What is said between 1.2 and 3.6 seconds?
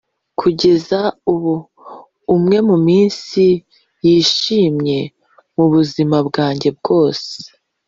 ubu, umwe mu minsi